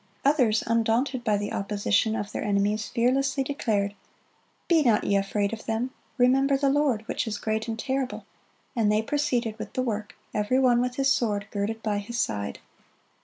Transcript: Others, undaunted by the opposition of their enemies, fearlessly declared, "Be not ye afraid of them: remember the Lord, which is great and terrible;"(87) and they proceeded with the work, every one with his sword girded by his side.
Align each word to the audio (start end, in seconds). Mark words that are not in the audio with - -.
Others, 0.25 0.63
undaunted 0.65 1.23
by 1.23 1.37
the 1.37 1.53
opposition 1.53 2.15
of 2.15 2.31
their 2.31 2.43
enemies, 2.43 2.87
fearlessly 2.87 3.43
declared, 3.43 3.93
"Be 4.67 4.81
not 4.81 5.03
ye 5.03 5.15
afraid 5.15 5.53
of 5.53 5.67
them: 5.67 5.91
remember 6.17 6.57
the 6.57 6.69
Lord, 6.71 7.07
which 7.07 7.27
is 7.27 7.37
great 7.37 7.67
and 7.67 7.77
terrible;"(87) 7.77 8.25
and 8.81 8.91
they 8.91 9.03
proceeded 9.03 9.59
with 9.59 9.73
the 9.73 9.83
work, 9.83 10.15
every 10.33 10.57
one 10.57 10.81
with 10.81 10.95
his 10.95 11.13
sword 11.13 11.45
girded 11.51 11.83
by 11.83 11.99
his 11.99 12.19
side. 12.19 12.57